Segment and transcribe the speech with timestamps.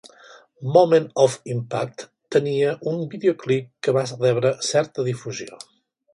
[0.77, 2.05] "Moment of Impact"
[2.37, 5.63] tenia un videoclip que va rebre certa difusió.